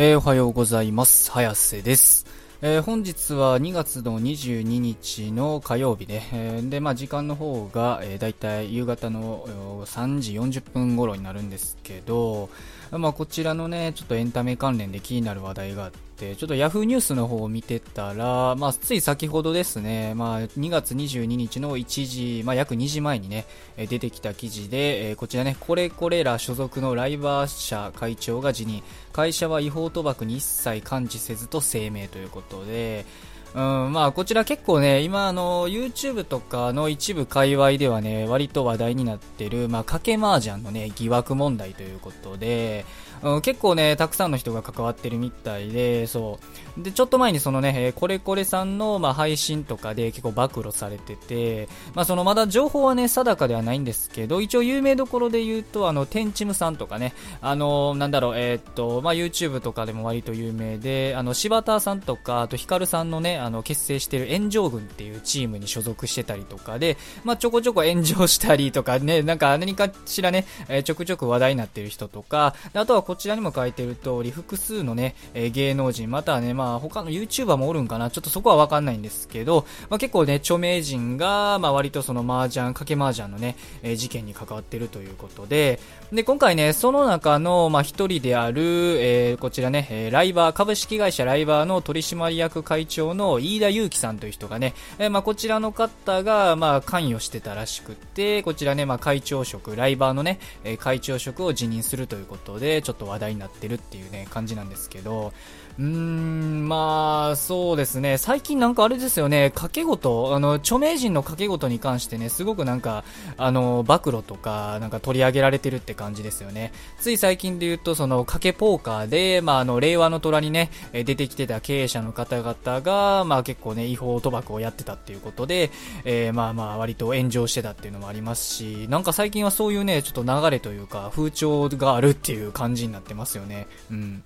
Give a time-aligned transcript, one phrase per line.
[0.00, 1.28] えー、おはようございます。
[1.32, 2.24] 早瀬です。
[2.62, 6.28] えー、本日は2月の22日の火曜日ね。
[6.32, 9.44] えー、で、まあ時間の方が、えー、だいたい夕方の
[9.86, 12.48] 3時40分頃になるんですけど、
[12.92, 23.46] まあこちらのね、ちょっとエンタメ関連で気になる話題があって、ちょっと Yahoo ニュースの方を見てたら、まあ、つい先ほどですね、まあ、2月22日の1時、まあ、約2時前にね、
[23.76, 33.06] 出てきた記事で、こちらね、これこれら所属のライバー社会長が辞任、会社は違法賭博に一切感知せずと声明ということで、
[33.54, 42.84] うん、まあ、こちら結構ね、今、あの、YouTube とかの一部界隈ではね、割と話題になってる、まあ、賭け麻雀のね、疑惑問題ということで、
[43.22, 46.38] うん、結構ね、たくさんの人が関わってるみたいで、そ
[46.76, 46.82] う。
[46.82, 85.80] で、ちょっと前にそのね、えー、これこれさんの、まあ、配信とかで結構暴露されてて、まあ、そのまだ情報はね、定かではないんですけど、一応有名どころで言うと、あの、テンチムさんとかね、あの、なんだろう、えー、っと、まあ、YouTube とかでも割と有名で、あの、柴田さんとか、あとヒカルさんのね、あの、結成してる炎上軍っていうチームに所属してたりとかで、まあ、ちょこちょこ炎上したりとかね、なんか何かしらね、えー、ちょくちょく話題になってる人とか、あとはこちらにも書いてる通り、複数のね、えー、芸能人、またはね、まあ他の YouTuber もおるんかな、ちょっとそこはわかんないんですけど、まあ結構ね、著名人が、まあ割とその麻雀、賭け麻雀のね、えー、事件に関わってるということで、
[86.12, 88.62] で、今回ね、その中の、まあ一人である、
[89.00, 105.32] えー、こちらね、え、ライバー、株式会社ライバーの取締役会長の飯田祐樹さんという人がね、えー、まあこちらの方が、まあ関与してたらしくて、こちらね、まあ会長職、ライバーのね、え、会長職を辞任するということで、ちょっと話題になってるっていうね、感じなんですけど、
[105.78, 108.18] うーん、まあ、そうですね。
[108.18, 113.04] 最近なんかあれですよね、賭け事、あの、著名人の賭け事に関してね、すごくなんか、
[113.36, 116.72] あの、暴露とか、なんか取り上げられてるって感じですよね。
[116.98, 125.70] つい最近で言うと、その、賭けポーカーで、まあ、あの、令和の虎にね、出てきてた経営者の方々が、まあ結構ね、違法賭博をやってたっていうことで、
[126.04, 133.68] えー、まあまあ、割と炎上してたっていうのもありますし、なんか最近はそういうね、ちょっと流れというか、風潮があるっていう感じになってますよね。
[133.92, 134.24] うん。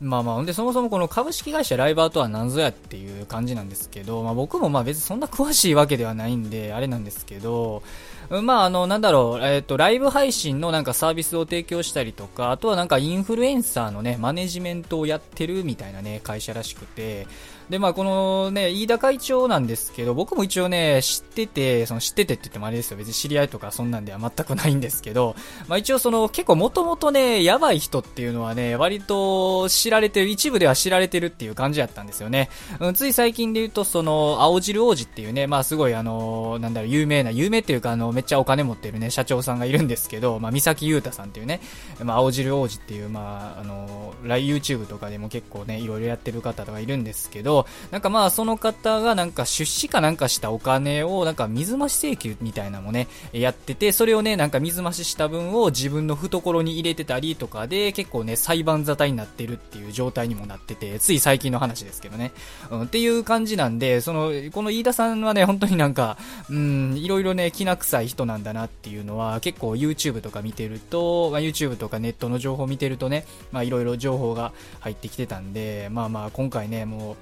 [0.00, 7.82] まあまあ、で、そもそもこの株式会社ライバーとは何ぞやっていう感じなんですけど、まあ僕もまあ別にそんな詳しいわけではないんで、あれなんですけど、
[8.30, 17.26] まああの、なんだろう、えっ、ー、と、ライブ配信のなんかサービスを提供したりとか、あとはなんかインフルエンサーのね、マネジメントをやってるみたいなね、会社らしくて、
[17.70, 22.96] で、まあ、このね、飯田会長なんですけど、僕も一応ね、知ってて、その知っててって言ってもあれですよ。
[22.96, 25.36] 別に知り合いとかそんなんでは全くないんですけど、
[25.68, 32.48] まあ一応その結構もともとね、やばい人っていうのはね、割と知られてる、一部では知られてるっていう感じやったんですよね。
[32.80, 41.60] うん、つい最近で言うと、その、青汁王子っていうね、まあすごいあの、なんだろう、有名な、有名っていうかあの、めっちゃお金持ってるね、社長さんがいるんですけど、まあ三崎優太さんっていうね、
[42.02, 47.57] まあ青汁王子っていう、まああの、YouTube とかでも結構ね、いろいろやってる方とかいるんですけど、
[47.90, 62.32] なんかまあその方がなんか出資かなんかしたお金をなんか水増し請求みたいなのもね、やってて、それをね、なんか水増しした分を自分の懐に入れてたりとかで、結構ね、裁判沙汰になってるっていう状態にもなってて、つい最近の話ですけどね。
[62.70, 66.18] うん、っていう感じなんで、その、この飯田さんはね、本当になんか、
[66.50, 77.16] うん、いろいろね、きな臭い人なんだなっていうのは、結構 YouTube とか見てると、まあ、YouTube とかネットの情報見てるとね、まあいろいろ情報が入ってきてたんで、まあまあ今回ね、もう、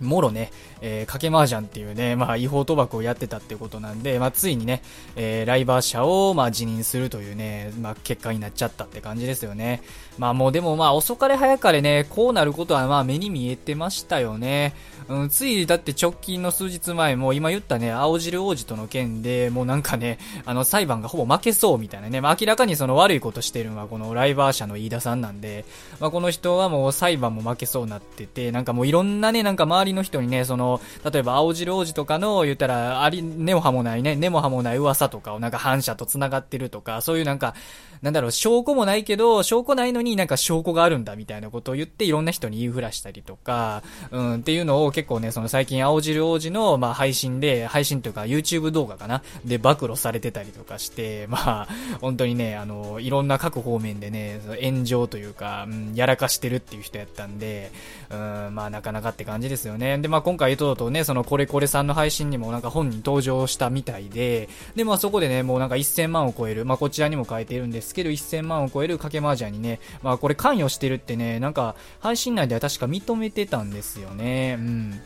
[0.00, 4.82] もろね、えー、賭け麻雀っていうね、まあ、違法賭博をやってたってことなんで、まあ、ついにね、
[5.16, 9.82] えー、ライバー社を、まあ、辞任するというね、まあ、結果になっちゃったって感じですよね。
[10.18, 14.74] まあ、もうでもまあ、遅かれ早かれね、こうなることはまあ、目に見えてましたよね。
[15.08, 25.64] うん、つい、だって直近の数日前も、今言ったね、青汁王子との件で、もうなんかね、あの、裁判がほぼ負けそうみたいなね、まあ、明らかにその悪いことしてるのは、このライバー社の飯田さんなんで、
[26.00, 30.80] まあ、この人はもう裁判も負けそうになってて、なんかもういろんなね、なんか周りの人にね、その、
[31.10, 37.54] 例えば青汁王子とかの、言ったら、あり、根も葉もないね、根も葉もない噂とかをなんか反社と繋がってるとか、そういうなんか、
[38.02, 51.68] なんだろう、証拠もないけど、証拠ないのになんか証拠があるんだみたいなことを言っていろんな人に言いふらしたりとか、うん、っていうのを結構ね、その最近青汁王子の、まあ配信で、配信というか YouTube 動画かなで暴露されてたりとかして、まあ、
[52.00, 57.70] 本当にね、あの、いろんな各方面でね、炎上というか、うん、やらかしてるっていう人やったんで、
[58.10, 59.75] うん、まあなかなかって感じですよね。
[59.76, 74.56] ねで、まあ今回江藤とね、そのこれこれさんの配信にもなんか本人登場したみたいで、で、まあそこでね、もうなんか1000万を超える、まあこちらにも書いているんですけど、1000万を超える賭け麻雀にね、まあこれ関与してるってね、なんか配信内では確か認めてたんですよね。
[74.58, 75.00] うん。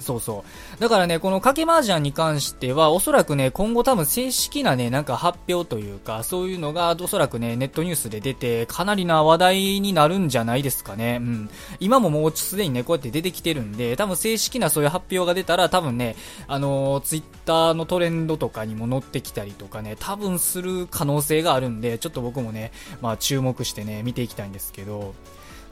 [0.00, 0.44] そうそ
[0.76, 0.80] う。
[0.80, 11.18] だからね、この賭け麻雀に関しては、おそらくね、今後多分正式なね、なんか発表というか、そういうのがおそらくね、ネットニュースで出て、かなりな話題になるんじゃないですかね。
[11.20, 11.50] うん。
[11.80, 16.16] 今ももうすでにね、こうやって出てきてるんで、多分正式なそういう発表が出たら、多分ね、
[16.46, 25.14] あのー、ツイッターのトレンドとかにも載ってきたりとかね、多分する可能性があるんで、ちょっと僕もね、まあ注目してね、見ていきたいんですけど、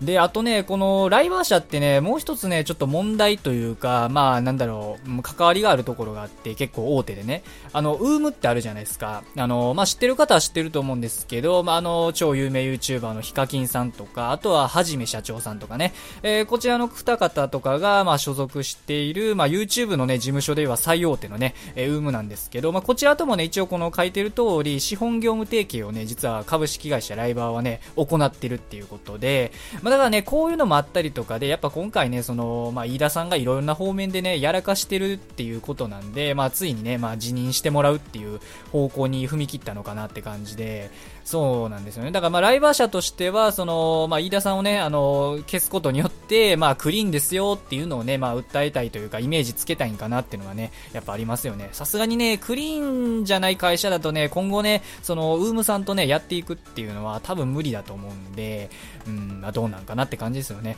[0.02, 9.24] で、あとね、このライバー社ってね、もう一つね、ちょっと問題というか、まあ、なんだろう、関わりがあるところがあって、結構大手でね、あの、ウームってあるじゃないですか。
[9.36, 29.52] あの、まあ、知ってる方は知ってると思うんですけど、まあ、あの、超有名 YouTuber のヒカキンさんとか、あとは、はじめ社長さんとかね、えー、こちらの二方とかが、まあ、所属している、まあ、YouTube のね、事務所では最大手のね、えー、ウームなんですけど、まあ、こちらともね、一応この書いてる通り、資本業務提携をね、実は株式会社ライバーはね、行ってるっていうことで、
[29.86, 38.40] まあ、だからね、こういうのもあったりとかで、やっぱ今回ね、その、まあ、飯田さんがいろんな方面でね、やらかしてるっていうことなんで、まあ、ついにね、まあ、辞任してもらうっていう
[38.72, 40.90] 方向に踏み切ったのかなって感じで、
[41.26, 42.12] そうなんですよね。
[42.12, 51.68] だからまあライバー社としては、その、まあ飯田さんをね、あの、消すことによって、まあクリーンですよっていうのをね、まあ訴えたいというか、イメージつけたいんかなっていうのはね、やっぱありますよね。
[51.72, 58.70] さすがにね、クリーンじゃない会社だとね、今後ね、その、ウームさんとね、やっていくっていうのは多分無理だと思うんで、
[59.08, 60.76] うん、まあどうなんかなって感じですよね。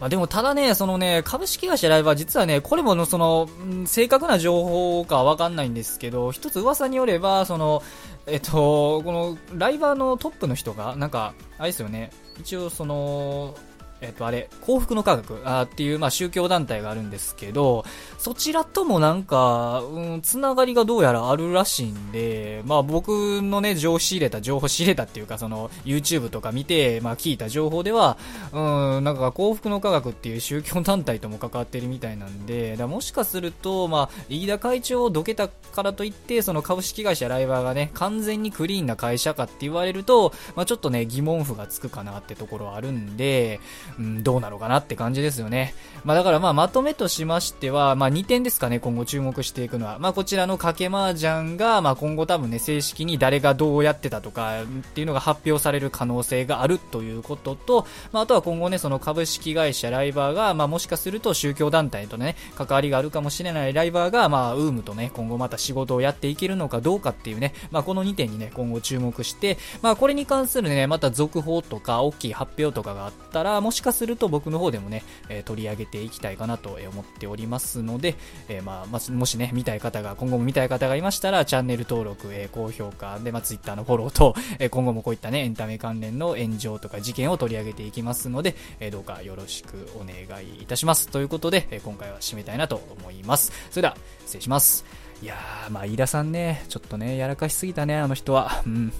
[0.00, 3.48] まあ、でもただね、そのね、株式会社ライバー実はね、これものその、
[3.86, 7.82] 正確な情報かわかんないんですけど、一つ噂によれば、その、
[8.26, 13.54] えっと、このライバーのトップの人が、なんか、あれですよね、一応その、
[14.00, 15.40] えっと、あれ、幸福の科学？
[15.48, 17.84] あっていう、まあ、宗教団体があるんですけど、
[18.18, 28.18] そちらともなんか、うん、つながりがどうやらあるらしいんで、まあ、僕のね、情報仕入れた、情報仕入れたっていうか、その、YouTube とか見て、まあ、聞いた情報では、
[28.52, 43.60] うん、なんか幸福の科学っていう宗教団体とも関わってるみたいなんで、だもしかすると、まあ、飯田会長をどけたからといって、その株式会社ライバーがね、完全にクリーンな会社かって言われると、まあ、ちょっとね、疑問符がつくかなってところはあるんで、
[43.98, 45.74] うん、どうなのかなって感じですよね。
[46.04, 49.98] まあだからまあまとめとしましては、まあ2点ですかね、今後注目していくのは。
[49.98, 78.14] まあこちらの賭け麻雀が、まあ今後多分ね、正式に誰がどうやってたとかっていうのが発表される可能性があるということと、まああとは今後ね、その株式会社ライバーが、まあもしかすると宗教団体とね、関わりがあるかもしれないライバーが、まあウームとね、今後また仕事をやっていけるのかどうかっていうね、まあこの2点にね、今後注目して、まあこれに関するね、また続報とか大きい発表とかがあったら、もししかすると僕の方でもね、え、取り上げていきたいかなと思っておりますので、
[78.48, 91.08] えー、まあ、もしね、見たい方が、今後も見たい方がいましたら、チャンネル登録、え、高評価、で、まあ、Twitter のフォローと、 え今後もこういったね、エンタメ関連の炎上とか事件を取り上げていきますので、えどうかよろしくお願いいたします。
[91.08, 93.52] ということで、え今回は締めたいなと思います。
[93.70, 94.84] それでは、失礼します。
[95.22, 98.62] いやー、まあ、飯田さんね、ちょっとね、やらかしすぎたね、あの人は。
[98.66, 98.92] うん。